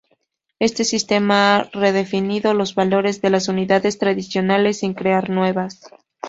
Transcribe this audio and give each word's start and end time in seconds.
Este 0.57 0.83
sistema 0.83 1.57
ha 1.57 1.63
redefinido 1.73 2.55
los 2.55 2.73
valores 2.73 3.21
de 3.21 3.29
las 3.29 3.49
unidades 3.49 3.99
tradicionales 3.99 4.79
sin 4.79 4.95
crear 4.95 5.29
nuevas. 5.29 5.83